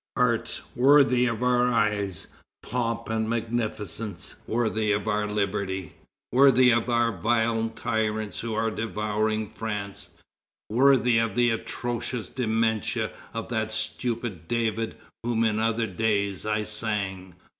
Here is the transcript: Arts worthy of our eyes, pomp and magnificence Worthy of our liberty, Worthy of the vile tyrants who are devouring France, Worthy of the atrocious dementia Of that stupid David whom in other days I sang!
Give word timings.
Arts 0.17 0.63
worthy 0.75 1.27
of 1.27 1.43
our 1.43 1.67
eyes, 1.71 2.25
pomp 2.63 3.07
and 3.07 3.29
magnificence 3.29 4.33
Worthy 4.47 4.91
of 4.91 5.07
our 5.07 5.27
liberty, 5.27 5.93
Worthy 6.31 6.71
of 6.71 6.87
the 6.87 7.11
vile 7.21 7.69
tyrants 7.69 8.39
who 8.39 8.55
are 8.55 8.71
devouring 8.71 9.47
France, 9.51 10.09
Worthy 10.71 11.19
of 11.19 11.35
the 11.35 11.51
atrocious 11.51 12.31
dementia 12.31 13.11
Of 13.31 13.49
that 13.49 13.71
stupid 13.71 14.47
David 14.47 14.97
whom 15.21 15.43
in 15.43 15.59
other 15.59 15.85
days 15.85 16.47
I 16.47 16.63
sang! 16.63 17.35